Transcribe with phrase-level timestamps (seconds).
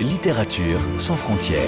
[0.00, 1.60] Littérature sans frontières.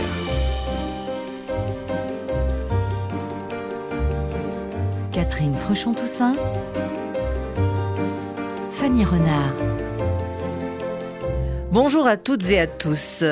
[5.12, 6.32] Catherine Fruchon-Toussaint.
[8.70, 9.52] Fanny Renard.
[11.70, 13.22] Bonjour à toutes et à tous.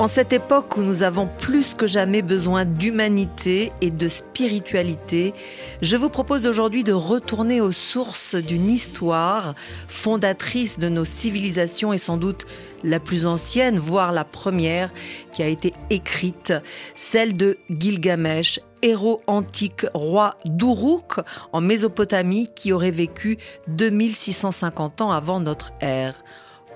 [0.00, 5.34] En cette époque où nous avons plus que jamais besoin d'humanité et de spiritualité,
[5.82, 9.54] je vous propose aujourd'hui de retourner aux sources d'une histoire
[9.86, 12.44] fondatrice de nos civilisations et sans doute
[12.82, 14.90] la plus ancienne, voire la première,
[15.32, 16.52] qui a été écrite,
[16.96, 21.20] celle de Gilgamesh, héros antique roi d'Uruk
[21.52, 23.38] en Mésopotamie qui aurait vécu
[23.68, 26.24] 2650 ans avant notre ère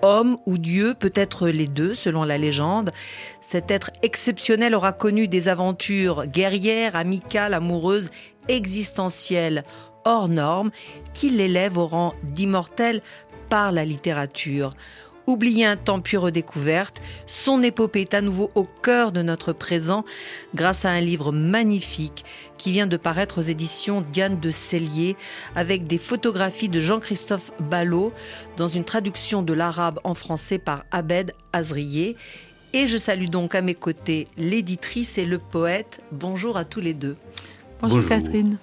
[0.02, 2.90] homme ou Dieu, peut-être les deux selon la légende.
[3.40, 8.10] Cet être exceptionnel aura connu des aventures guerrières, amicales, amoureuses,
[8.48, 9.62] existentielles,
[10.04, 10.70] hors normes,
[11.14, 13.02] qui l'élèvent au rang d'immortel
[13.48, 14.74] par la littérature.
[15.28, 20.06] Oublié un temps puis redécouverte, son épopée est à nouveau au cœur de notre présent
[20.54, 22.24] grâce à un livre magnifique
[22.56, 25.16] qui vient de paraître aux éditions Diane de Cellier
[25.54, 28.10] avec des photographies de Jean-Christophe Ballot
[28.56, 32.16] dans une traduction de l'arabe en français par Abed Azrier.
[32.72, 36.00] Et je salue donc à mes côtés l'éditrice et le poète.
[36.10, 37.16] Bonjour à tous les deux.
[37.82, 38.08] Bonjour.
[38.08, 38.56] Catherine.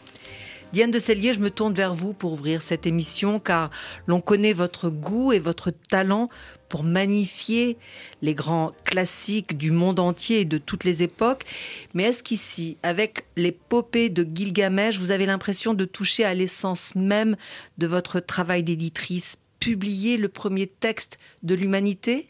[0.75, 3.71] Diane de Cellier, je me tourne vers vous pour ouvrir cette émission car
[4.07, 6.27] l'on connaît votre goût et votre talent
[6.67, 7.77] pour magnifier
[8.21, 11.45] les grands classiques du monde entier et de toutes les époques.
[11.93, 17.37] Mais est-ce qu'ici, avec l'épopée de Gilgamesh, vous avez l'impression de toucher à l'essence même
[17.77, 22.27] de votre travail d'éditrice, publier le premier texte de l'humanité?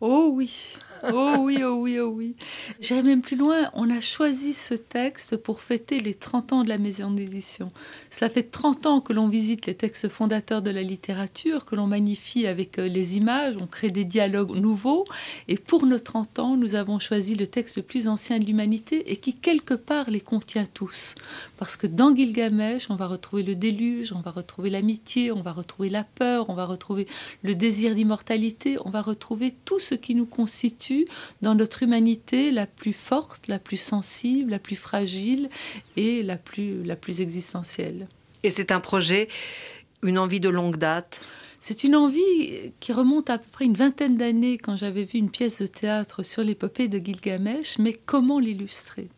[0.00, 0.74] Oh oui,
[1.12, 2.36] Oh oui, oh oui, oh oui.
[2.80, 3.70] J'irai même plus loin.
[3.74, 7.70] On a choisi ce texte pour fêter les 30 ans de la maison d'édition.
[8.10, 11.86] Ça fait 30 ans que l'on visite les textes fondateurs de la littérature, que l'on
[11.86, 15.04] magnifie avec euh, les images, on crée des dialogues nouveaux.
[15.48, 19.10] Et pour nos 30 ans, nous avons choisi le texte le plus ancien de l'humanité
[19.10, 21.14] et qui, quelque part, les contient tous.
[21.58, 25.52] Parce que dans Gilgamesh, on va retrouver le déluge, on va retrouver l'amitié, on va
[25.52, 27.06] retrouver la peur, on va retrouver
[27.42, 30.93] le désir d'immortalité, on va retrouver tout ce qui nous constitue
[31.42, 35.48] dans notre humanité la plus forte, la plus sensible, la plus fragile
[35.96, 38.08] et la plus, la plus existentielle.
[38.42, 39.28] Et c'est un projet,
[40.02, 41.22] une envie de longue date?
[41.60, 45.30] C'est une envie qui remonte à peu près une vingtaine d'années quand j'avais vu une
[45.30, 49.08] pièce de théâtre sur l'épopée de Gilgamesh, mais comment l'illustrer?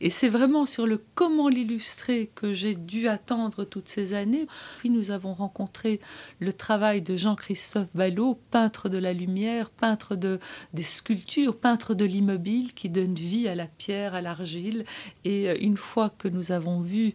[0.00, 4.46] Et c'est vraiment sur le comment l'illustrer que j'ai dû attendre toutes ces années.
[4.78, 6.00] Puis nous avons rencontré
[6.38, 10.38] le travail de Jean-Christophe Ballot, peintre de la lumière, peintre de,
[10.74, 14.84] des sculptures, peintre de l'immobile qui donne vie à la pierre, à l'argile.
[15.24, 17.14] Et euh, une fois que nous avons vu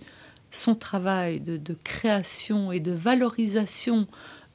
[0.53, 4.07] son travail de création et de valorisation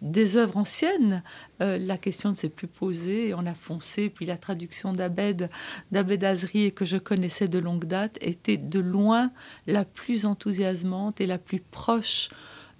[0.02, 1.22] des œuvres anciennes,
[1.62, 5.50] euh, la question ne s'est plus posée, on a foncé, puis la traduction d'Abed,
[5.90, 9.32] d'Abed Azri, que je connaissais de longue date, était de loin
[9.66, 12.28] la plus enthousiasmante et la plus proche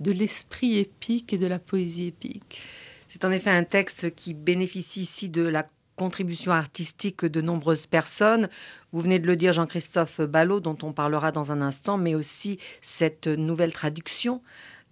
[0.01, 2.61] de l'esprit épique et de la poésie épique.
[3.09, 5.67] C'est en effet un texte qui bénéficie ici de la
[5.97, 8.49] contribution artistique de nombreuses personnes.
[8.93, 12.59] Vous venez de le dire, Jean-Christophe Ballot, dont on parlera dans un instant, mais aussi
[12.83, 14.43] cette nouvelle traduction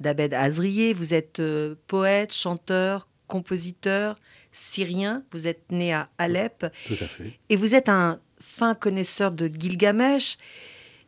[0.05, 0.93] d'Abed Azrier.
[0.93, 4.17] Vous êtes euh, poète, chanteur, compositeur
[4.53, 5.25] syrien.
[5.33, 6.67] Vous êtes né à Alep.
[6.87, 7.39] Tout à fait.
[7.49, 10.37] Et vous êtes un fin connaisseur de Gilgamesh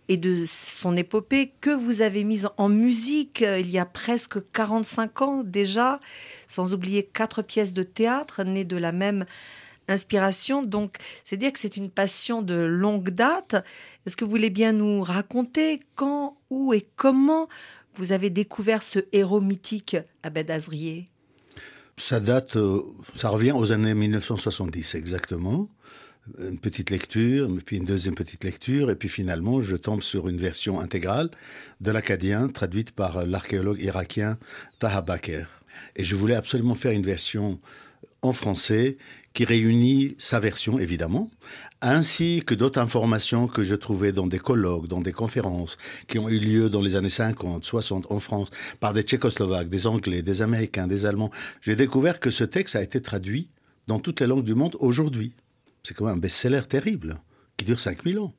[0.08, 4.38] et de son épopée que vous avez mise en musique euh, il y a presque
[4.52, 6.00] 45 ans déjà,
[6.48, 9.26] sans oublier quatre pièces de théâtre nées de la même
[9.88, 10.62] inspiration.
[10.62, 13.56] Donc, c'est dire que c'est une passion de longue date.
[14.06, 17.48] Est-ce que vous voulez bien nous raconter quand, où et comment
[17.96, 21.08] vous avez découvert ce héros mythique, Abed Azrier
[21.96, 22.82] Ça date, euh,
[23.14, 25.68] ça revient aux années 1970 exactement.
[26.38, 30.38] Une petite lecture, puis une deuxième petite lecture, et puis finalement, je tombe sur une
[30.38, 31.30] version intégrale
[31.80, 34.36] de l'acadien, traduite par l'archéologue irakien
[34.80, 35.44] Taha Baker.
[35.94, 37.60] Et je voulais absolument faire une version
[38.22, 38.97] en français
[39.34, 41.31] qui réunit sa version, évidemment,
[41.83, 45.77] ainsi que d'autres informations que je trouvais dans des colloques, dans des conférences
[46.09, 48.48] qui ont eu lieu dans les années 50, 60 en France
[48.81, 51.31] par des Tchécoslovaques, des Anglais, des Américains, des Allemands.
[51.60, 53.51] J'ai découvert que ce texte a été traduit
[53.87, 55.33] dans toutes les langues du monde aujourd'hui.
[55.83, 57.16] C'est quand même un best-seller terrible
[57.59, 58.33] qui dure 5000 ans.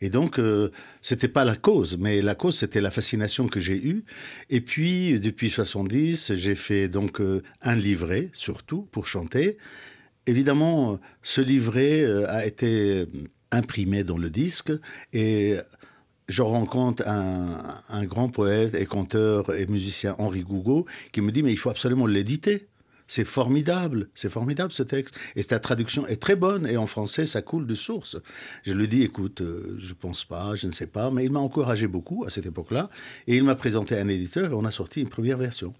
[0.00, 0.70] Et donc, euh,
[1.02, 4.04] c'était pas la cause, mais la cause, c'était la fascination que j'ai eue.
[4.50, 9.58] Et puis, depuis 70, j'ai fait donc euh, un livret, surtout, pour chanter.
[10.26, 13.06] Évidemment, ce livret euh, a été
[13.50, 14.72] imprimé dans le disque
[15.12, 15.56] et
[16.28, 21.42] je rencontre un, un, grand poète et conteur et musicien Henri Gougo qui me dit
[21.42, 22.68] mais il faut absolument l'éditer
[23.08, 25.16] C'est formidable, c'est formidable ce texte.
[25.34, 28.18] Et sa traduction est très bonne, et en français, ça coule de source.
[28.64, 31.40] Je lui dis, écoute, euh, je pense pas, je ne sais pas, mais il m'a
[31.40, 32.90] encouragé beaucoup à cette époque-là,
[33.26, 35.72] et il m'a présenté un éditeur, et on a sorti une première version.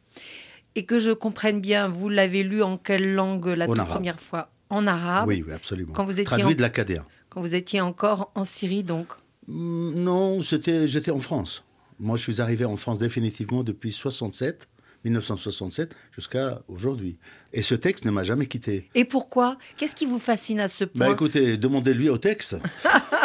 [0.74, 4.50] Et que je comprenne bien, vous l'avez lu en quelle langue la toute première fois?
[4.70, 5.92] En arabe Oui, oui, absolument.
[5.92, 7.04] Quand vous étiez Traduit de l'acadien.
[7.28, 9.08] Quand vous étiez encore en Syrie, donc?
[9.46, 11.64] Mm, Non, j'étais en France.
[11.98, 14.68] Moi, je suis arrivé en France définitivement depuis 67.
[15.04, 17.18] 1967 jusqu'à aujourd'hui.
[17.52, 18.88] Et ce texte ne m'a jamais quitté.
[18.94, 19.58] Et pourquoi?
[19.76, 21.06] Qu'est-ce qui vous fascine à ce point?
[21.06, 22.56] Bah écoutez, demandez-lui au texte.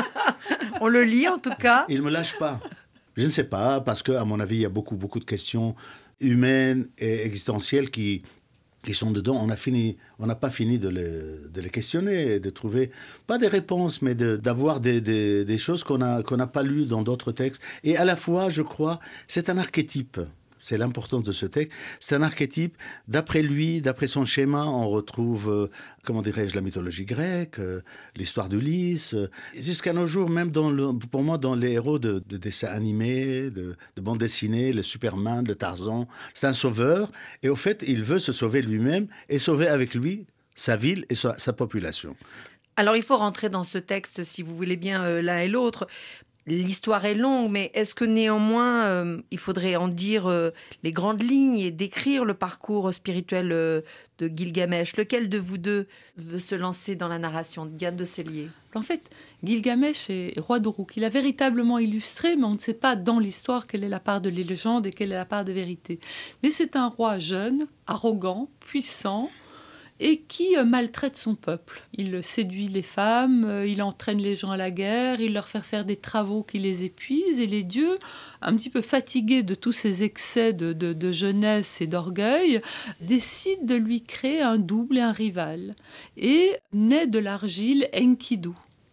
[0.82, 1.86] On le lit en tout cas.
[1.90, 2.60] Il ne me lâche pas.
[3.16, 5.76] Je ne sais pas, parce qu'à mon avis, il y a beaucoup, beaucoup de questions
[6.20, 8.24] humaines et existentielles qui,
[8.84, 12.40] qui sont dedans, on a fini, on n'a pas fini de les, de les, questionner,
[12.40, 12.92] de trouver
[13.28, 16.86] pas des réponses, mais d'avoir des, des, des, choses qu'on n'a qu'on n'a pas lues
[16.86, 17.62] dans d'autres textes.
[17.84, 20.20] Et à la fois, je crois, c'est un archétype
[20.64, 21.78] c'est l'importance de ce texte.
[22.00, 22.78] C'est un archétype.
[23.10, 25.68] D'après lui, d'après son schéma, on retrouve, euh,
[26.06, 27.82] comment dirais-je, la mythologie grecque, euh,
[28.16, 32.70] l'histoire d'Ulysse, euh, jusqu'à nos jours, même dans pour moi, dans les héros de, dessins
[32.70, 36.08] animés, de, de bandes dessinées, le Superman, le Tarzan.
[36.34, 37.12] C'est un sauveur.
[37.44, 40.26] Et au fait, il veut se sauver lui-même et sauver avec lui
[40.56, 42.16] sa ville et sa, population.
[42.78, 45.88] Alors il faut rentrer dans ce texte, si vous voulez bien, l'un et l'autre,
[46.46, 50.50] L'histoire est longue, mais est-ce que néanmoins, euh, il faudrait en dire euh,
[50.84, 53.80] les grandes lignes et décrire le parcours spirituel euh,
[54.18, 54.98] de Gilgamesh?
[54.98, 55.88] Lequel de vous deux
[56.18, 57.66] veut se lancer dans la narration?
[57.66, 59.10] Diane de Cellier En fait,
[59.42, 60.98] Gilgamesh est roi d'Uruk.
[60.98, 64.20] Il a véritablement illustré, mais on ne sait pas dans l'histoire quelle est la part
[64.20, 66.00] de légende et quelle est la part de vérité.
[66.44, 69.32] Mais c'est un roi jeune, arrogant, puissant,
[70.04, 71.82] et qui euh, maltraite son peuple.
[71.94, 75.62] Il séduit les femmes, euh, il entraîne les gens à la guerre, il leur fait
[75.62, 77.98] faire des travaux qui les épuisent, et les dieux,
[78.42, 82.62] un petit peu fatigués de tous ces excès de, jeunesse et d'orgueil,
[83.00, 85.76] décident de lui créer un double et un rival.
[86.18, 88.50] Et naît de l'argile Enkidu.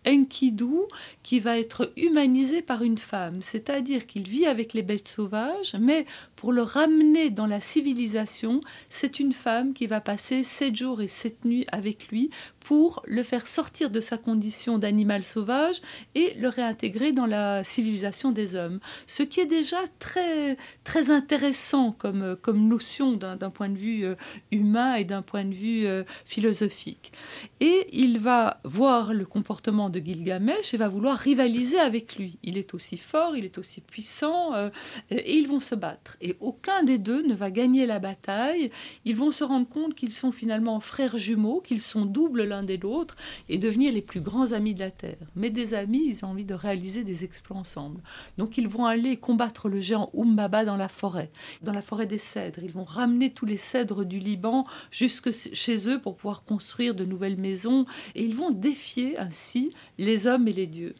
[0.07, 0.87] Enkidu
[1.23, 6.07] qui va être humanisé par une femme, c'est-à-dire qu'il vit avec les bêtes sauvages, mais
[6.41, 11.07] pour le ramener dans la civilisation, c'est une femme qui va passer sept jours et
[11.07, 15.83] sept nuits avec lui pour le faire sortir de sa condition d'animal sauvage
[16.15, 18.81] et le réintégrer dans la civilisation des hommes.
[19.07, 24.15] Ce qui est déjà très, très intéressant comme, comme notion d'un point de vue euh,
[24.51, 27.13] humain et d'un point de vue euh, philosophique.
[27.61, 32.39] Et il va voir le comportement de Gilgamesh et va vouloir rivaliser avec lui.
[32.43, 34.71] Il est aussi fort, il est aussi puissant, euh,
[35.11, 36.17] et ils vont se battre.
[36.41, 38.71] Aucun des deux ne va gagner la bataille.
[39.05, 42.77] Ils vont se rendre compte qu'ils sont finalement frères jumeaux, qu'ils sont doubles l'un des
[42.77, 43.17] l'autre,
[43.49, 45.17] et devenir les plus grands amis de la Terre.
[45.37, 48.01] Mais des amis, ils ont envie de réaliser des exploits ensemble.
[48.39, 51.31] Donc ils vont aller combattre le géant Umbaba dans la forêt,
[51.63, 52.61] dans la forêt des cèdres.
[52.63, 57.05] Ils vont ramener tous les cèdres du Liban jusque chez eux pour pouvoir construire de
[57.05, 60.95] nouvelles maisons, et ils vont défier ainsi les hommes et les dieux.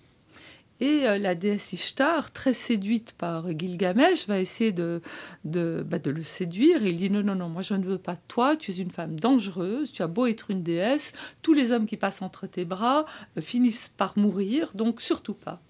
[0.81, 5.03] Et euh, la déesse Ishtar, très séduite par Gilgamesh, va essayer de,
[5.45, 6.83] de, bah, de, le séduire.
[6.83, 8.91] Il dit non, non, non, moi je ne veux pas de toi, tu es une
[8.91, 11.13] femme dangereuse, tu as beau être une déesse,
[11.43, 13.05] tous les hommes qui passent entre tes bras
[13.37, 15.61] euh, finissent par mourir, donc surtout pas.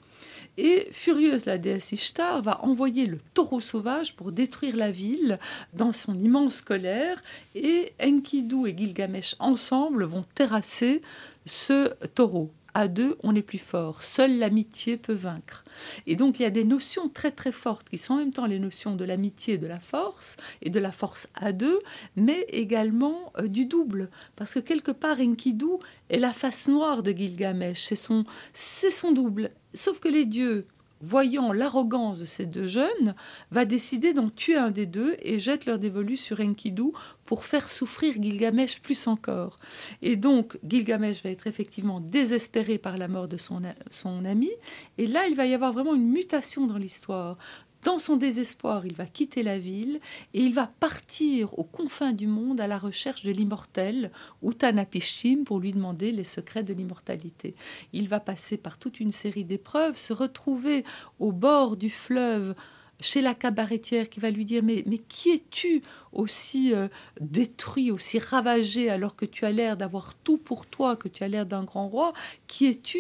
[0.56, 5.38] Et furieuse, la déesse Ishtar va envoyer le taureau sauvage pour détruire la ville
[5.72, 7.22] dans son immense colère.
[7.54, 11.02] Et Enkidu et Gilgamesh ensemble vont terrasser
[11.46, 14.02] ce taureau à deux, on est plus fort.
[14.02, 15.64] Seule l'amitié peut vaincre.
[16.06, 18.46] Et donc, il y a des notions très très fortes qui sont en même temps
[18.46, 21.80] les notions de l'amitié de la force, et de la force à deux,
[22.16, 24.10] mais également euh, du double.
[24.36, 25.66] Parce que quelque part, Enkidu
[26.08, 29.50] est la face noire de Gilgamesh, c'est son, c'est son double.
[29.74, 30.66] Sauf que les dieux
[31.00, 33.14] voyant l'arrogance de ces deux jeunes,
[33.50, 36.92] va décider d'en tuer un des deux et jette leur dévolu sur Enkidu
[37.24, 39.58] pour faire souffrir Gilgamesh plus encore.
[40.02, 44.50] Et donc Gilgamesh va être effectivement désespéré par la mort de son, son ami,
[44.98, 47.38] et là il va y avoir vraiment une mutation dans l'histoire.
[47.82, 50.00] Dans son désespoir, il va quitter la ville
[50.34, 54.10] et il va partir aux confins du monde à la recherche de l'immortel,
[54.42, 57.54] Utanapishtim, pour lui demander les secrets de l'immortalité.
[57.94, 60.84] Il va passer par toute une série d'épreuves, se retrouver
[61.18, 62.54] au bord du fleuve
[63.00, 65.82] chez la cabaretière qui va lui dire mais qui es-tu?
[66.12, 66.88] Aussi euh,
[67.20, 71.28] détruit, aussi ravagé alors que tu as l'air d'avoir tout pour toi, que tu as
[71.28, 72.12] l'air d'un grand roi
[72.46, 72.98] Qui es-tu?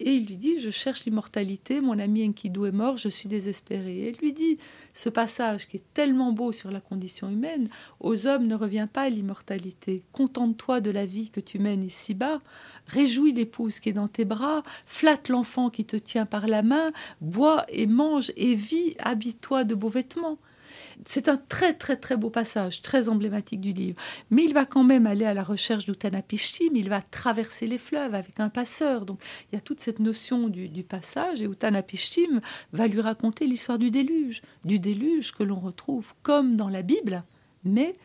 [0.00, 3.98] Et il lui dit je cherche l'immortalité, mon ami Enkidu est mort, je suis désespéré.
[3.98, 4.58] Et il lui dit
[4.94, 7.68] ce passage qui est tellement beau sur la condition humaine,
[8.00, 10.02] aux hommes ne revient pas l'immortalité.
[10.12, 12.40] Contente-toi de la vie que tu mènes ici-bas,
[12.86, 16.92] réjouis l'épouse qui est dans tes bras, flatte l'enfant qui te tient par la main,
[17.20, 20.38] bois et mange et vis, habille-toi de beaux vêtements.
[21.06, 24.00] C'est un très très très beau passage, très emblématique du livre.
[24.30, 28.14] Mais il va quand même aller à la recherche d'Utanapishtim, il va traverser les fleuves
[28.14, 29.06] avec un passeur.
[29.06, 32.40] Donc il y a toute cette notion du, passage et Utanapishtim
[32.72, 37.22] va lui raconter l'histoire du déluge, du déluge que l'on retrouve comme dans la Bible,
[37.64, 37.96] mais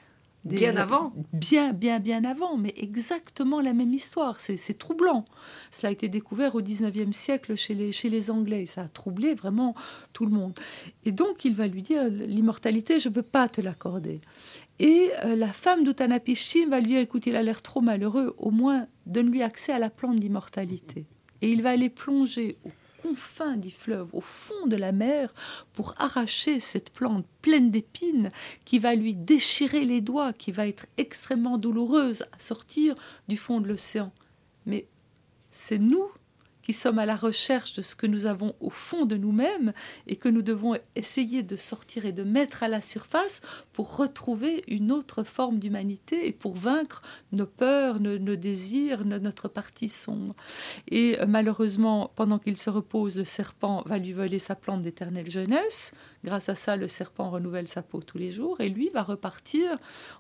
[0.45, 4.39] bien avant Bien, bien, bien avant, mais exactement la même histoire.
[4.39, 5.25] C'est troublant.
[5.71, 8.65] Cela a été découvert au 19e siècle chez les, chez les Anglais.
[8.65, 9.75] Ça a troublé vraiment
[10.13, 10.57] tout le monde.
[11.05, 14.21] Et donc, il va lui dire L'immortalité, je ne peux pas te l'accorder.
[14.79, 18.51] Et euh, la femme d'Utanapishtim va lui dire Écoute, il a l'air trop malheureux, au
[18.51, 21.05] moins donne-lui accès à la plante d'immortalité.
[21.41, 22.69] Et il va aller plonger au
[23.01, 25.33] confins du fleuve, au fond de la mer,
[25.73, 28.31] pour arracher cette plante pleine d'épines
[28.65, 32.95] qui va lui déchirer les doigts, qui va être extrêmement douloureuse à sortir
[33.27, 34.11] du fond de l'océan.
[34.65, 34.87] Mais
[35.51, 36.09] c'est nous
[36.67, 39.71] qui sommes à la recherche de ce que nous avons au fond de nous-mêmes
[40.05, 43.39] et que nous devons essayer de sortir et de mettre à la surface
[43.71, 49.87] pour retrouver une autre forme d'humanité et pour vaincre nos peurs, nos, désirs, notre partie
[49.87, 50.35] sombre.
[50.89, 55.31] Et euh, malheureusement, pendant qu'il se repose, le serpent va lui voler sa plante d'éternelle
[55.31, 55.93] jeunesse.
[56.23, 59.75] Grâce à ça, le serpent renouvelle sa peau tous les jours et lui va repartir,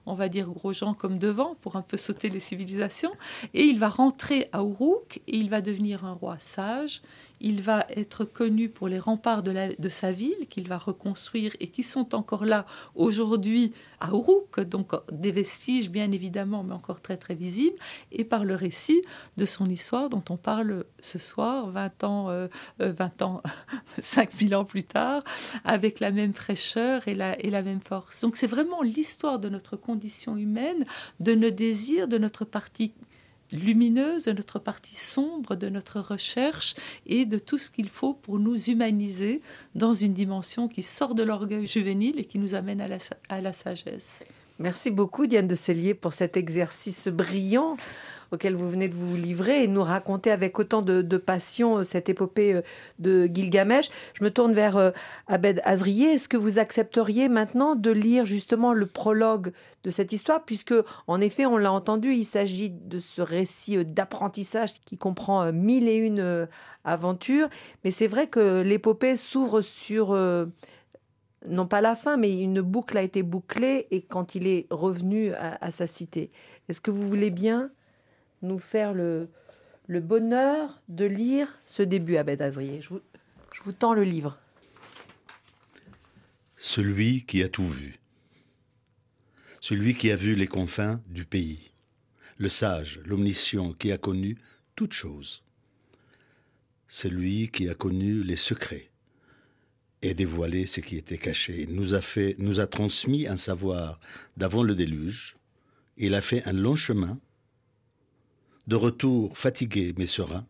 [0.05, 3.13] on va dire gros gens comme devant pour un peu sauter les civilisations.
[3.53, 7.01] Et il va rentrer à Uruk et il va devenir un roi sage
[7.39, 11.83] il va être connu pour les remparts de, sa ville qu'il va reconstruire et qui
[11.83, 12.65] sont encore là
[12.95, 17.77] aujourd'hui à Uruk, donc des vestiges bien évidemment, mais encore très très visibles,
[18.11, 19.01] et par le récit
[19.37, 22.47] de son histoire dont on parle ce soir, 20 ans, euh,
[22.79, 23.41] 20 euh, ans,
[24.01, 25.23] 5000 ans plus tard,
[25.63, 28.21] avec la même fraîcheur et la, et la même force.
[28.21, 30.85] Donc c'est vraiment l'histoire de notre condition humaine,
[31.19, 32.93] de nos désirs, de notre partie
[33.51, 36.75] lumineuse de notre partie sombre de notre recherche
[37.05, 39.41] et de tout ce qu'il faut pour nous humaniser
[39.75, 42.97] dans une dimension qui sort de l'orgueil juvénile et qui nous amène à la,
[43.29, 44.23] à la sagesse.
[44.59, 47.77] Merci beaucoup Diane de Cellier pour cet exercice brillant
[48.31, 52.09] auquel vous venez de vous livrer et nous raconter avec autant de, passion euh, cette
[52.09, 52.61] épopée euh,
[52.99, 53.89] de Gilgamesh.
[54.13, 54.91] Je me tourne vers euh,
[55.27, 56.13] Abed Azrier.
[56.13, 59.51] Est-ce que vous accepteriez maintenant de lire justement le prologue
[59.83, 60.73] de cette histoire, puisque
[61.07, 65.95] en effet, on l'a entendu, il s'agit de ce récit d'apprentissage qui comprend mille et
[65.95, 66.47] une
[66.83, 67.47] aventures,
[67.83, 70.15] mais c'est vrai que l'épopée s'ouvre sur
[71.47, 75.33] non pas la fin, mais une boucle a été bouclée et quand il est revenu
[75.33, 76.31] à, à sa cité.
[76.67, 77.71] Est-ce que vous voulez bien
[78.47, 79.29] nous faire le,
[79.87, 82.81] bonheur de lire ce début, Abed Azrier.
[82.81, 83.01] Je vous,
[83.53, 84.37] je vous tends le livre.
[86.57, 87.99] Celui qui a tout vu.
[89.59, 91.71] Celui qui a vu les confins du pays.
[92.37, 94.37] Le sage, l'omniscient qui a connu
[94.75, 95.43] toutes choses.
[96.87, 98.89] Celui qui a connu les secrets
[100.01, 101.67] et dévoilé ce qui était caché.
[101.69, 103.99] Nous a fait, nous a transmis un savoir
[104.37, 105.35] d'avant le déluge.
[105.97, 107.19] Il a fait un long chemin
[108.67, 110.45] de retour fatigué mais serein,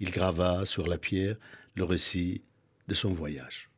[0.00, 1.36] il grava sur la pierre
[1.74, 2.42] le récit
[2.88, 3.70] de son voyage.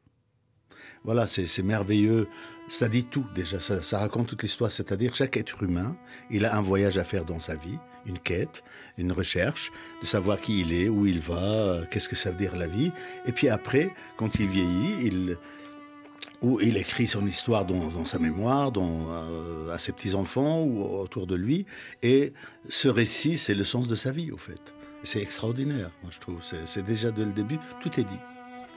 [1.05, 2.27] Voilà, c'est merveilleux.
[2.67, 4.71] Ça dit tout déjà, ça, raconte toute l'histoire.
[4.71, 5.97] C'est-à-dire chaque être humain,
[6.31, 8.63] il a un voyage à faire dans sa vie, une quête,
[8.97, 9.71] une recherche,
[10.01, 12.91] de savoir qui il est, où il va, qu'est-ce que ça veut dire la vie.
[13.27, 15.37] Et puis après, quand il vieillit, il,
[16.45, 21.35] où il écrit son histoire dans, sa mémoire, euh, à ses petits-enfants ou autour de
[21.35, 21.65] lui.
[22.03, 22.35] Et
[22.69, 24.75] ce récit, c'est le sens de sa vie, au fait.
[25.05, 26.43] C'est extraordinaire, moi, je trouve.
[26.43, 28.19] C'est déjà dès le début, tout est dit.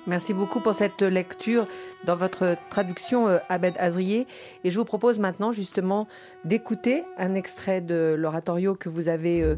[0.08, 1.68] Merci beaucoup pour cette lecture
[2.06, 4.26] dans votre traduction, euh, Abed Azrier.
[4.64, 6.08] Et je vous propose maintenant justement
[6.46, 9.56] d'écouter un extrait de l'oratorio que vous avez euh,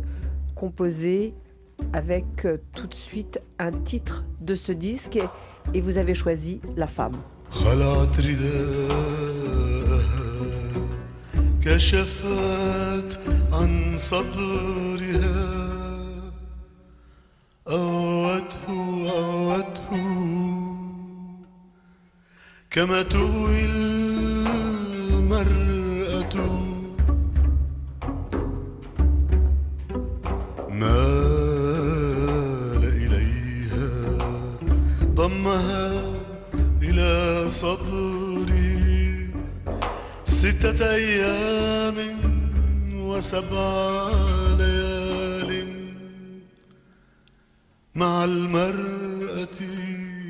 [0.56, 1.36] composé
[1.94, 2.26] avec
[2.74, 5.20] tout de suite un titre de ce disque.
[5.76, 7.16] Et vous avez choisi La femme.
[7.52, 9.40] خلعت رداءها
[11.64, 13.20] كشفت
[13.54, 15.70] عن صدرها.
[17.68, 18.68] أوته
[19.12, 19.92] أوته.
[22.72, 25.16] كما تؤوي المرأة.
[30.70, 32.04] مال
[32.84, 33.90] إليها
[35.04, 36.09] ضمها.
[37.48, 39.28] صدري
[40.26, 41.98] ستة أيام
[42.96, 44.10] وسبع
[44.58, 45.52] ليال
[47.96, 49.60] مع المرأة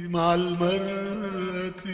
[0.10, 1.86] مع المرأة.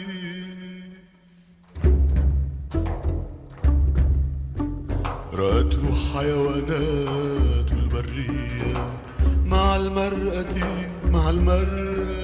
[5.32, 9.00] رأته حيوانات البرية
[9.44, 10.56] مع المرأة
[11.12, 12.15] مع المرأة.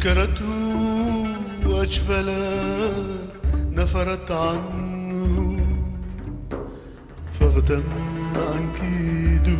[0.00, 1.26] أنكرته
[1.66, 3.34] وأجفلت
[3.70, 5.60] نفرت عنه
[7.40, 7.82] فاغتم
[8.36, 9.58] عن كيده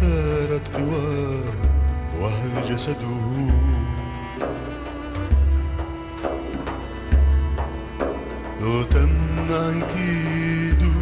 [0.00, 1.44] خارت قواه
[2.20, 3.14] وهن جسده
[8.62, 9.10] اغتم
[9.50, 10.94] عن كيده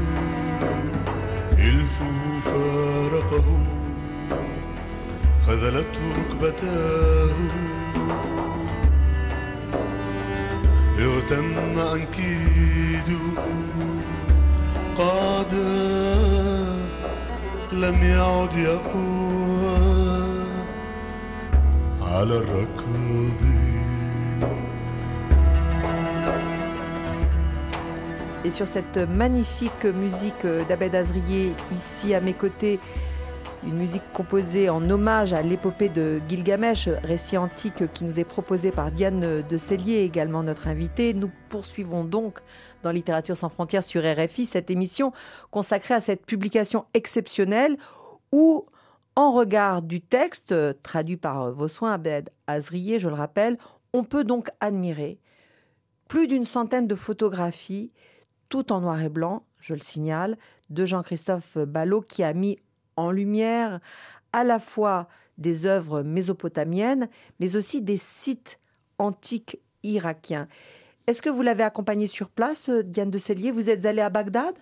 [1.58, 2.02] إلف
[2.44, 3.71] فارقه.
[5.47, 7.37] خذلته ركبتاه
[10.99, 13.41] اغتم عن كيده
[14.97, 15.53] قاد
[17.71, 19.77] لم يعد يقوى
[22.01, 23.47] على الركض
[28.45, 32.79] Et sur cette magnifique musique d'Abed Azrier, ici à mes côtés,
[33.64, 38.72] une musique composée en hommage à l'épopée de Gilgamesh, récit antique qui nous est proposé
[38.72, 41.14] par Diane de Cellier, également notre invitée.
[41.14, 42.40] Nous poursuivons donc
[42.82, 45.12] dans Littérature sans frontières sur RFI cette émission
[45.50, 47.76] consacrée à cette publication exceptionnelle
[48.32, 48.66] où,
[49.14, 53.58] en regard du texte traduit par vos soins Abed Azrier, je le rappelle,
[53.92, 55.20] on peut donc admirer
[56.08, 57.92] plus d'une centaine de photographies
[58.48, 60.36] tout en noir et blanc, je le signale,
[60.68, 62.58] de Jean-Christophe Ballot qui a mis
[62.96, 63.80] en lumière
[64.32, 65.08] à la fois
[65.38, 67.08] des œuvres mésopotamiennes,
[67.40, 68.58] mais aussi des sites
[68.98, 70.48] antiques irakiens.
[71.06, 74.54] Est-ce que vous l'avez accompagné sur place, Diane de Cellier Vous êtes allée à Bagdad?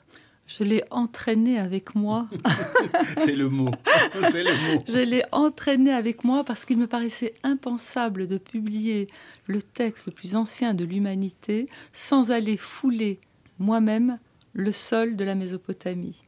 [0.46, 2.26] Je l'ai entraîné avec moi.
[3.18, 3.70] C'est le mot.
[4.32, 4.82] C'est le mot.
[4.88, 9.06] Je l'ai entraîné avec moi parce qu'il me paraissait impensable de publier
[9.46, 13.20] le texte le plus ancien de l'humanité sans aller fouler
[13.60, 14.18] moi-même
[14.52, 16.25] le sol de la Mésopotamie.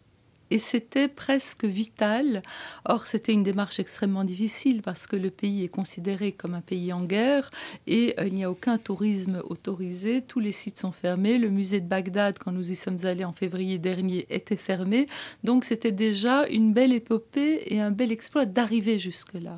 [0.53, 2.43] Et c'était presque vital.
[2.85, 6.93] Or, c'était une démarche extrêmement difficile parce que le pays est considéré comme un pays
[6.93, 7.51] en guerre
[7.87, 10.21] et euh, il n'y a aucun tourisme autorisé.
[10.21, 11.39] Tous les sites sont fermés.
[11.39, 15.07] Le musée de Bagdad, quand nous y sommes allés en février dernier, était fermé.
[15.43, 19.57] Donc, c'était déjà une belle épopée et un bel exploit d'arriver jusque-là.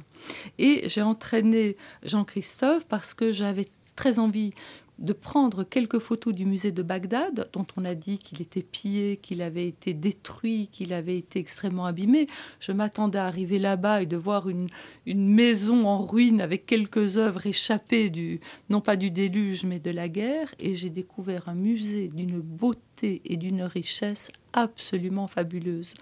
[0.61, 4.53] Et j'ai entraîné Jean-Christophe parce que j'avais très envie
[4.99, 9.17] de prendre quelques photos du musée de Bagdad, dont on a dit qu'il était pillé,
[9.17, 12.29] qu'il avait été détruit, qu'il avait été extrêmement abîmé.
[12.61, 14.69] Je m'attendais à arriver là-bas et de voir une,
[15.07, 19.91] une maison en ruine avec quelques œuvres échappées du, non pas du déluge, mais de
[19.91, 20.55] la guerre.
[20.59, 25.95] Et j'ai découvert un musée d'une beauté et d'une richesse absolument fabuleuse.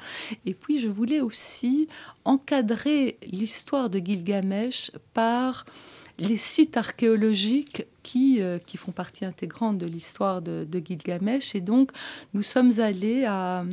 [0.46, 1.88] Et puis je voulais aussi
[2.24, 5.64] encadrer l'histoire de Gilgamesh par
[6.22, 11.54] les sites archéologiques qui, euh, qui font partie intégrante de l'histoire de, de, Gilgamesh.
[11.54, 11.90] Et donc,
[12.32, 13.64] nous sommes allés à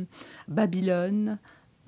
[0.48, 1.38] Babylone,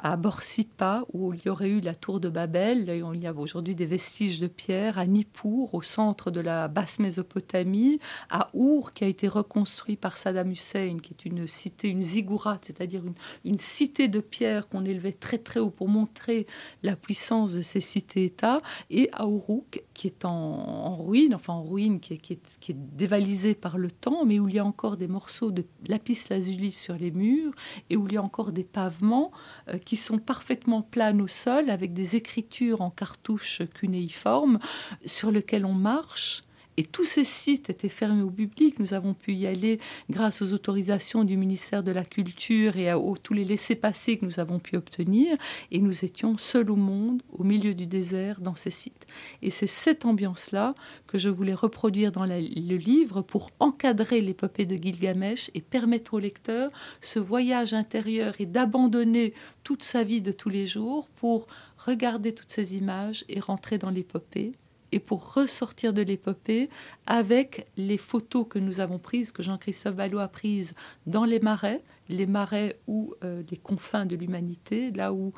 [0.03, 2.91] à Borsippa, où il y aurait eu la tour de Babel.
[3.15, 6.99] Il y a aujourd'hui des vestiges de pierre, à Nippur, au centre de la basse
[6.99, 12.03] Mésopotamie, à Our, qui a été reconstruit par Saddam Hussein, qui est une cité, une
[12.03, 13.03] ziggurat, c'est-à-dire
[13.45, 16.47] une, cité de pierre qu'on élevait très très haut pour montrer
[16.83, 18.61] la puissance de ces cités-États,
[18.91, 23.79] et à Uruk, qui est en, ruine, enfin en ruine, qui est, qui, dévalisée par
[23.79, 27.13] le temps, mais où il y a encore des morceaux de lapis lazuli sur les
[27.13, 27.53] murs,
[27.89, 29.31] et où il y a encore des pavements
[29.69, 34.59] euh, sont parfaitement planes au sol avec des écritures en cartouche cunéiforme
[35.05, 36.43] sur lesquelles on marche.
[36.77, 38.79] Et tous ces sites étaient fermés au public.
[38.79, 42.99] Nous avons pu y aller grâce aux autorisations du ministère de la Culture et à,
[43.23, 45.37] tous les laissés-passer que nous avons pu obtenir.
[45.71, 49.07] Et nous étions seuls au monde, au milieu du désert, dans ces sites.
[49.43, 50.75] Et c'est cette ambiance-là
[51.07, 56.19] que je voulais reproduire dans le livre pour encadrer l'épopée de Gilgamesh et permettre au
[56.19, 62.35] lecteur ce voyage intérieur et d'abandonner toute sa vie de tous les jours pour regarder
[62.35, 64.53] toutes ces images et rentrer dans l'épopée
[64.93, 66.69] et pour ressortir de l'épopée
[67.07, 70.75] avec les photos que nous avons prises, que Jean-Christophe Vallot a prises
[71.07, 75.33] dans les marais, les marais ou euh, les confins de l'humanité, là où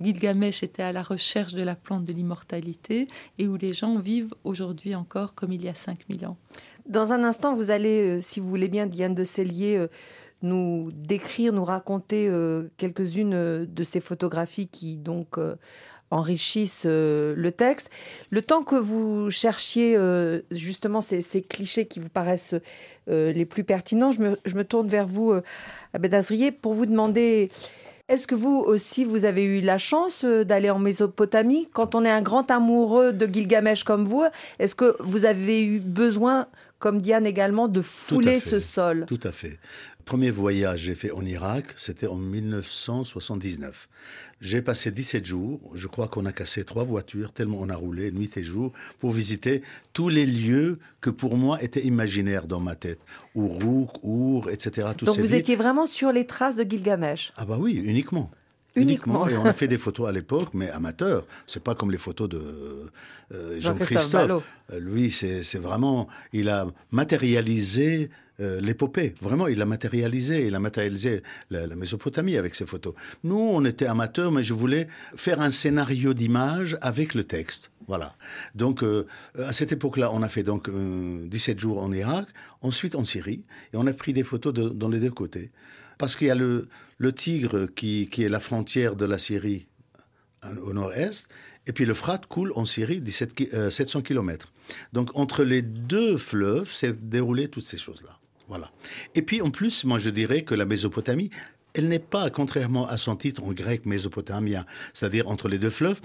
[0.00, 4.32] Gilgamesh était à la recherche de la plante de l'immortalité et où les gens vivent
[4.44, 6.36] aujourd'hui encore comme il y a 5000 ans.
[6.90, 9.88] Dans un instant, vous allez, euh, si vous voulez bien, Diane de Cellier, euh,
[10.42, 15.38] nous décrire, nous raconter euh, quelques-unes de ces photographies qui donc
[16.10, 17.90] enrichissent euh, le texte.
[18.30, 22.54] Le temps que vous cherchiez euh, justement ces, ces, clichés qui vous paraissent
[23.08, 25.32] euh, les plus pertinents, je me, je me tourne vers vous,
[25.94, 27.50] Abed Azrier, pour vous demander
[28.08, 31.68] est-ce que vous aussi, vous avez eu la chance d'aller en Mésopotamie?
[31.72, 34.24] Quand on est un grand amoureux de Gilgamesh comme vous,
[34.58, 36.48] est-ce que vous avez eu besoin
[36.80, 39.04] comme Diane également, de fouler ce sol?
[39.06, 39.60] Tout à fait.
[40.04, 43.88] Premier voyage j'ai fait en Irak, c'était en 1979.
[44.40, 48.10] J'ai passé 17 jours, je crois qu'on a cassé trois voitures, tellement on a roulé
[48.10, 49.60] nuit et jour, pour visiter
[49.92, 53.00] tous les lieux que pour moi étaient imaginaires dans ma tête.
[53.34, 54.88] Ourouk, Our, etc.
[54.96, 55.36] Tous Donc ces vous villes.
[55.36, 57.32] étiez vraiment sur les traces de Gilgamesh.
[57.36, 58.30] Ah bah oui, uniquement.
[58.76, 59.26] Uniquement.
[59.28, 61.26] Et on a fait des photos à l'époque, mais amateurs.
[61.46, 62.40] C'est pas comme les photos de
[63.34, 64.44] euh, Jean-Christophe.
[64.72, 69.14] Euh, Lui, c'est vraiment, il a matérialisé euh, l'épopée.
[69.20, 70.46] Vraiment, il a matérialisé.
[70.46, 72.94] Il a matérialisé la, la Mésopotamie avec ses photos.
[73.24, 77.70] Nous, on était amateurs, mais je voulais faire un scénario d'image avec le texte.
[77.88, 78.14] Voilà.
[78.54, 79.06] Donc, euh,
[79.38, 82.28] à cette époque-là, on a fait donc euh, 17 jours en Irak,
[82.62, 85.50] ensuite en Syrie, et on a pris des photos de- dans les deux côtés.
[86.00, 89.66] Parce qu'il y a le, le Tigre qui, qui est la frontière de la Syrie
[90.46, 91.28] euh, au nord-est,
[91.66, 94.50] et puis le Frat coule en Syrie 17 ki- euh, 700 km.
[94.94, 98.18] Donc entre les deux fleuves s'est déroulé toutes ces choses-là.
[98.48, 98.72] Voilà.
[99.14, 101.30] Et puis en plus, moi je dirais que la Mésopotamie,
[101.74, 106.00] elle n'est pas, contrairement à son titre en grec mésopotamien, c'est-à-dire entre les deux fleuves,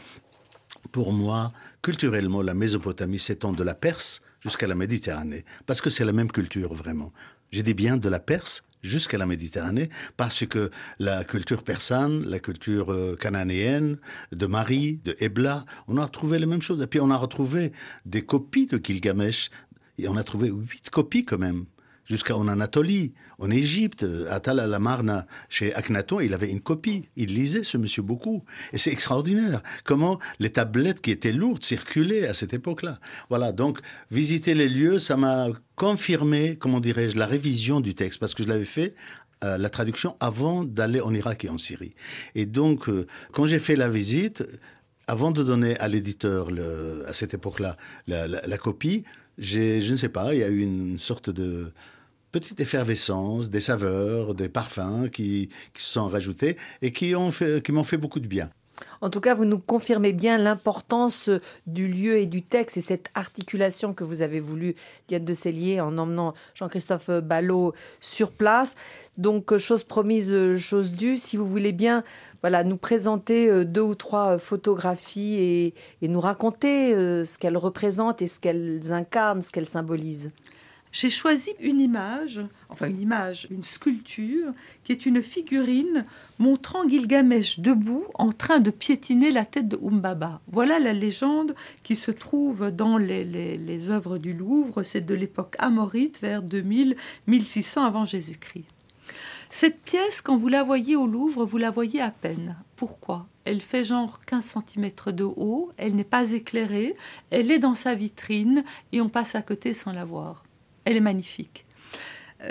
[0.91, 6.05] pour moi, culturellement, la Mésopotamie s'étend de la Perse jusqu'à la Méditerranée, parce que c'est
[6.05, 7.12] la même culture vraiment.
[7.51, 10.69] J'ai dit bien de la Perse jusqu'à la Méditerranée, parce que
[11.00, 13.98] la culture persane, la culture euh, cananéenne,
[14.32, 16.82] de Marie, de Ebla, on a retrouvé les mêmes choses.
[16.82, 17.71] Et puis on a retrouvé
[18.06, 19.50] des copies de Gilgamesh,
[19.98, 21.65] et on a trouvé huit copies quand même
[22.06, 27.10] jusqu'en Anatolie, en Égypte, à Tal al-Amarna, chez Akhenaton, il avait une copie.
[27.15, 28.44] Il lisait ce monsieur beaucoup.
[28.74, 33.00] Et c'est extraordinaire comment les tablettes qui étaient lourdes circulaient à cette époque-là.
[33.30, 33.80] Voilà, donc
[34.12, 38.50] visiter les lieux, ça m'a confirmé, comment dirais-je, la révision du texte, parce que je
[38.50, 38.94] l'avais fait
[39.44, 41.94] euh, la traduction avant d'aller en Irak et en Syrie.
[42.36, 44.44] Et donc, euh, quand j'ai fait la visite,
[45.08, 46.50] avant de donner à l'éditeur,
[47.08, 49.04] à cette époque-là, la, la- la copie,
[49.38, 51.72] je ne sais pas, il y a eu une sorte de
[52.39, 57.65] petite effervescence, des saveurs, des parfums qui, qui se sont rajoutés et qui, ont fait,
[57.69, 58.50] m'ont fait beaucoup de bien.
[59.00, 61.30] En tout cas, vous nous confirmez bien l'importance
[61.65, 64.76] du lieu et du texte et cette articulation que vous avez voulu,
[65.08, 68.76] Diane de Cellier, en emmenant Jean-Christophe Ballot sur place.
[69.17, 71.15] Donc, euh, chose promise, euh, chose due.
[71.15, 72.04] Si vous voulez bien
[72.45, 77.58] voilà, nous présenter euh, deux ou trois euh, photographies et, nous raconter euh, ce qu'elles
[77.58, 80.30] représentent et ce qu'elles incarnent, ce qu'elles symbolisent.
[80.97, 84.53] J'ai choisi une image, enfin une image, une sculpture,
[84.86, 86.05] qui est une figurine
[86.39, 90.39] montrant Gilgamesh debout en train de piétiner la tête de Umbaba.
[90.47, 91.53] Voilà la légende
[91.84, 94.84] qui se trouve dans les, œuvres du Louvre.
[94.84, 98.63] C'est de l'époque amorite, vers 2000-1600 avant Jésus-Christ.
[99.49, 102.55] Cette pièce, quand vous la voyez au Louvre, vous la voyez à peine.
[102.77, 103.27] Pourquoi?
[103.43, 106.95] Elle fait genre 15 cm de haut, elle n'est pas éclairée,
[107.31, 110.44] elle est dans sa vitrine et on passe à côté sans la voir.
[110.86, 111.65] Elle est magnifique.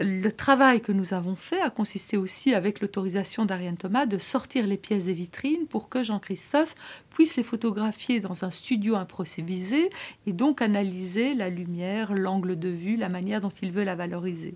[0.00, 4.66] Le travail que nous avons fait a consisté aussi, avec l'autorisation d'Ariane Thomas, de sortir
[4.66, 6.74] les pièces des vitrines pour que Jean-Christophe
[7.10, 9.90] puisse les photographier dans un studio improvisé
[10.26, 14.54] et donc analyser la lumière, l'angle de vue, la manière dont il veut la valoriser.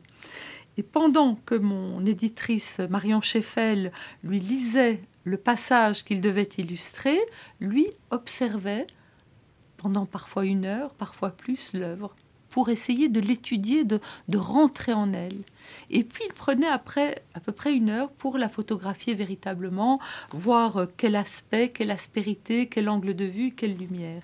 [0.76, 3.92] Et pendant que mon éditrice Marion Scheffel
[4.24, 7.18] lui lisait le passage qu'il devait illustrer,
[7.60, 8.86] lui observait
[9.76, 12.16] pendant parfois une heure, parfois plus, l'œuvre
[12.50, 15.42] pour essayer de l'étudier, de, de rentrer en elle.
[15.90, 20.00] Et puis il prenait après à peu près une heure pour la photographier véritablement,
[20.32, 24.22] voir euh, quel aspect, quelle aspérité, quel angle de vue, quelle lumière.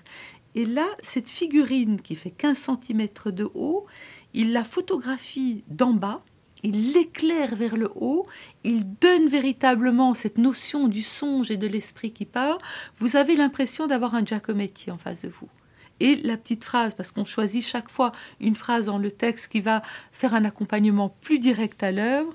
[0.55, 3.85] Et là, cette figurine qui fait 15 cm de haut,
[4.33, 6.21] il la photographie d'en bas,
[6.63, 8.25] il l'éclaire vers le haut,
[8.63, 12.57] il donne véritablement cette notion du songe et de l'esprit qui part.
[12.99, 15.49] Vous avez l'impression d'avoir un Giacometti en face de vous.
[15.99, 19.61] Et la petite phrase, parce qu'on choisit chaque fois une phrase dans le texte qui
[19.61, 19.81] va
[20.11, 22.33] faire un accompagnement plus direct à l'œuvre,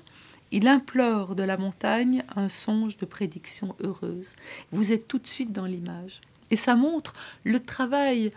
[0.51, 4.33] il implore de la montagne un songe de prédiction heureuse.
[4.71, 6.19] Vous êtes tout de suite dans l'image.
[6.49, 7.13] Et ça montre
[7.45, 8.33] le travail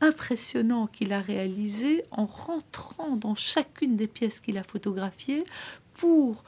[0.00, 5.44] impressionnant qu'il a réalisé en rentrant dans chacune des pièces qu'il a photographiées
[5.94, 6.44] pour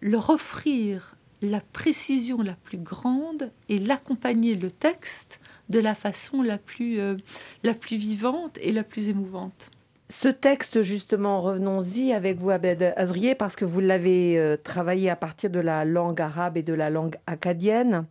[0.00, 6.58] leur offrir la précision la plus grande et l'accompagner le texte de la façon la
[6.58, 7.16] plus, euh,
[7.62, 9.70] la plus vivante et la plus émouvante.
[10.10, 15.16] Ce texte, justement, revenons-y avec vous, Abed Azrier, parce que vous l'avez euh, travaillé à
[15.16, 18.06] partir de la langue arabe et de la langue acadienne.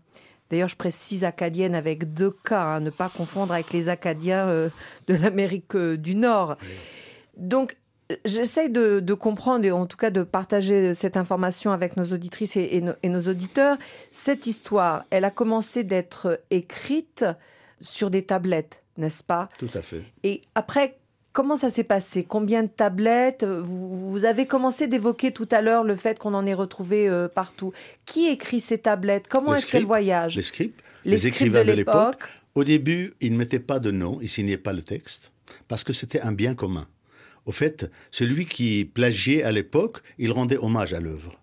[0.49, 4.69] D'ailleurs, je précise acadienne avec deux K, hein, ne pas confondre avec les Acadiens euh,
[5.07, 6.57] de l'Amérique euh, du Nord.
[7.35, 7.75] Donc,
[8.25, 12.55] j'essaye de, de, comprendre et en tout cas de partager cette information avec nos auditrices
[12.55, 13.77] et, et, no, et nos auditeurs.
[14.11, 17.25] Cette histoire, elle a commencé d'être écrite
[17.81, 19.49] sur des tablettes, n'est-ce pas?
[19.57, 20.03] Tout à fait.
[20.23, 20.97] Et après,
[21.33, 22.23] comment ça s'est passé?
[22.23, 23.43] Combien de tablettes?
[23.43, 27.27] Vous, vous avez commencé d'évoquer tout à l'heure le fait qu'on en ait retrouvé euh,
[27.27, 27.73] partout.
[28.05, 29.27] Qui écrit ces tablettes?
[29.27, 30.35] Comment est-ce qu'elles voyagent?
[30.35, 30.73] Les scribes,
[31.05, 32.23] Les les, écrivains de l'époque.
[32.55, 35.31] Au début, ils ne mettaient pas de nom, ils signaient pas le texte,
[35.67, 36.87] parce que c'était un bien commun.
[37.47, 41.33] Au fait, celui qui plagiait à l'époque, il rendait hommage à l'œuvre.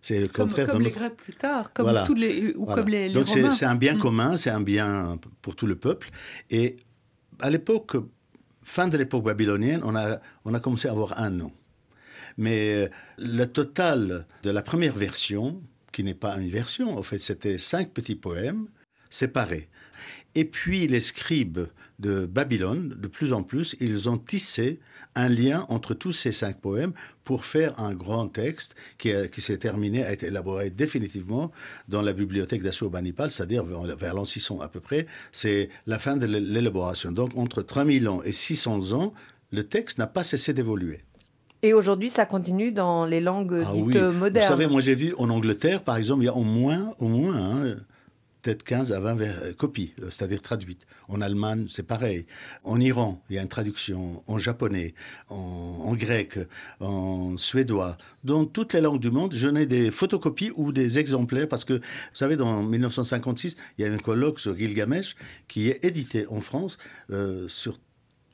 [0.00, 2.04] C'est le Comme, contraire comme les Grecs plus tard, comme Voilà.
[2.06, 2.82] tous les ou Voilà.
[2.82, 3.98] comme les, les Donc c'est un bien Mm.
[4.00, 6.08] commun, c'est un bien pour tout le peuple.
[6.50, 6.76] Et
[7.40, 7.92] à l'époque,
[8.62, 11.52] fin de l'époque babylonienne, on a, on a commencé à avoir un nom.
[12.38, 17.18] Mais euh, le total de la première version, qui n'est pas une version, en fait,
[17.18, 18.66] c'était cinq petits poèmes
[19.10, 19.68] séparés.
[20.34, 21.60] Et puis les scribes
[22.00, 24.80] de Babylone, de plus en plus, ils ont tissé
[25.14, 26.92] un lien entre tous ces cinq poèmes
[27.22, 31.52] pour faire un grand texte qui, a- qui s'est terminé, a été élaboré définitivement
[31.88, 35.06] dans la bibliothèque d'Assurbanipal, c'est-à-dire vers, vers l'an 600 à peu près.
[35.30, 37.12] C'est la fin de l'é- l'élaboration.
[37.12, 39.14] Donc entre 3000 ans et 600 ans,
[39.52, 41.00] le texte n'a pas cessé d'évoluer.
[41.62, 43.96] Et aujourd'hui, ça continue dans les langues Ah dites oui.
[44.18, 44.46] modernes.
[44.46, 47.06] Vous savez, moi j'ai vu en Angleterre, par exemple, il y a au moins, au
[47.08, 47.76] moins hein,
[48.44, 50.86] peut-être 15 à 20 ver- euh, copies, euh, c'est-à-dire traduites.
[51.08, 52.26] En Allemagne, c'est pareil.
[52.62, 54.22] En Iran, il y a une traduction.
[54.28, 54.94] En japonais,
[55.30, 56.38] en, en grec,
[56.80, 57.96] en suédois.
[58.22, 61.74] Dans toutes les langues du monde, je n'ai des photocopies ou des exemplaires parce que,
[61.74, 61.80] vous
[62.12, 65.16] savez, dans 1956, il y a un colloque sur Gilgamesh
[65.48, 66.76] qui est édité en France
[67.10, 67.78] euh, sur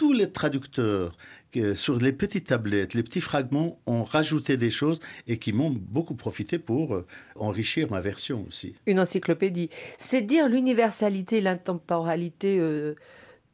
[0.01, 1.15] tous les traducteurs
[1.53, 5.69] que sur les petites tablettes, les petits fragments ont rajouté des choses et qui m'ont
[5.69, 8.75] beaucoup profité pour euh, enrichir ma version aussi.
[8.87, 9.69] Une encyclopédie.
[9.99, 12.95] C'est dire l'universalité l'intemporalité euh,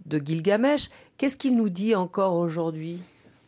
[0.04, 0.88] de Gilgamesh.
[1.18, 3.00] Qu'est-ce qu'il nous dit encore aujourd'hui,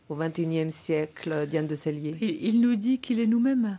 [0.09, 3.77] au XXIe siècle, Diane de Cellier Il, il nous dit qu'il est nous-mêmes.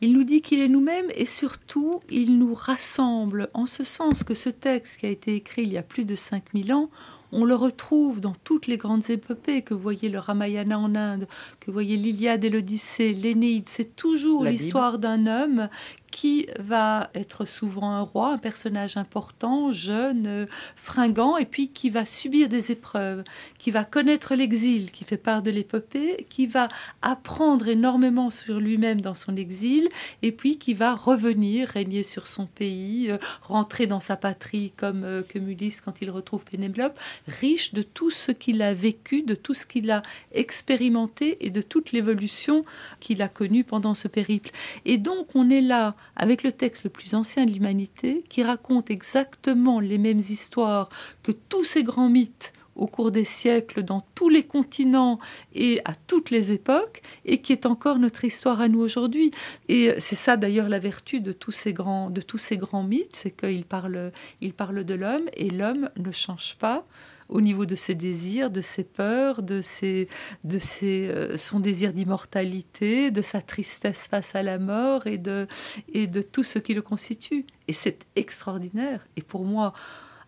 [0.00, 4.34] Il nous dit qu'il est nous-mêmes et surtout, il nous rassemble en ce sens que
[4.34, 6.88] ce texte qui a été écrit il y a plus de 5000 ans,
[7.36, 11.28] on le retrouve dans toutes les grandes épopées, que vous voyez le Ramayana en Inde,
[11.60, 15.68] que vous voyez l'Iliade et l'Odyssée, l'Énéide, c'est toujours l'histoire d'un homme
[16.16, 21.90] qui va être souvent un roi, un personnage important, jeune, euh, fringant, et puis qui
[21.90, 23.22] va subir des épreuves,
[23.58, 26.68] qui va connaître l'exil, qui fait part de l'épopée, qui va
[27.02, 29.90] apprendre énormément sur lui-même dans son exil,
[30.22, 35.04] et puis qui va revenir, régner sur son pays, euh, rentrer dans sa patrie comme
[35.04, 36.98] euh, que Ulysse quand il retrouve Pénélope,
[37.28, 40.00] riche de tout ce qu'il a vécu, de tout ce qu'il a
[40.32, 42.64] expérimenté et de toute l'évolution
[43.00, 44.50] qu'il a connue pendant ce périple.
[44.86, 48.90] Et donc on est là avec le texte le plus ancien de l'humanité qui raconte
[48.90, 50.88] exactement les mêmes histoires
[51.22, 55.18] que tous ces grands mythes au cours des siècles dans tous les continents
[55.54, 59.30] et à toutes les époques et qui est encore notre histoire à nous aujourd'hui.
[59.68, 63.16] Et c'est ça d'ailleurs la vertu de tous ces grands, de tous ces grands mythes,
[63.16, 66.84] c'est qu'ils parlent, ils parlent de l'homme et l'homme ne change pas
[67.28, 70.08] au niveau de ses désirs, de ses peurs, de, ses,
[70.44, 75.46] de ses, euh, son désir d'immortalité, de sa tristesse face à la mort et de,
[75.92, 77.46] et de tout ce qui le constitue.
[77.68, 79.06] Et c'est extraordinaire.
[79.16, 79.72] Et pour moi,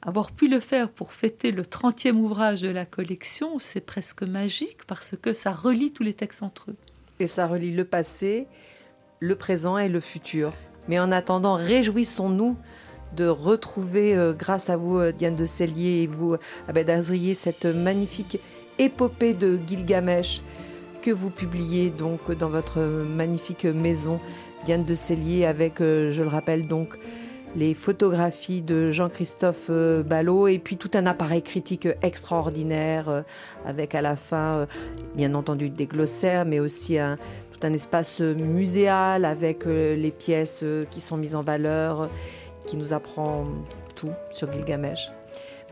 [0.03, 4.85] avoir pu le faire pour fêter le 30e ouvrage de la collection, c'est presque magique
[4.87, 6.77] parce que ça relie tous les textes entre eux.
[7.21, 8.47] Et ça relie le passé,
[9.21, 10.53] le présent et le futur.
[10.89, 12.57] Mais en attendant, réjouissons-nous
[13.17, 16.37] de retrouver, euh, grâce à vous, euh, Diane de Cellier, et vous,
[16.69, 18.41] Abed Azrier, cette magnifique
[18.79, 20.43] épopée de Gilgamesh
[21.03, 24.21] que vous publiez donc dans votre magnifique maison,
[24.65, 26.99] Diane de Cellier, avec, euh, je le rappelle donc,
[27.57, 33.23] les photographies de Jean-Christophe euh, Ballot et puis tout un appareil critique extraordinaire euh,
[33.65, 34.67] avec à la fin, euh,
[35.15, 36.99] bien entendu, des glossaires, mais aussi
[37.53, 42.03] tout un espace euh, muséal avec euh, les pièces euh, qui sont mises en valeur,
[42.03, 42.07] euh,
[42.69, 43.45] qui nous apprend
[43.97, 45.11] tout sur Gilgamesh.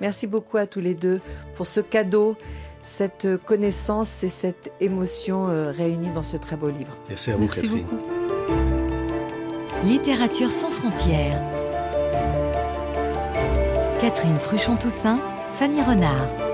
[0.00, 1.20] Merci beaucoup à tous les deux
[1.54, 2.36] pour ce cadeau,
[2.82, 6.94] cette connaissance et cette émotion euh, réunies dans ce très beau livre.
[7.08, 7.84] Merci à vous, Merci Catherine.
[7.84, 8.02] beaucoup.
[9.84, 11.40] Littérature sans frontières.
[14.00, 15.18] Catherine Fruchon-Toussaint,
[15.54, 16.45] Fanny Renard.